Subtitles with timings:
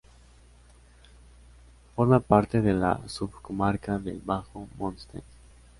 [1.95, 5.21] Forma parte de la subcomarca del Bajo Montseny.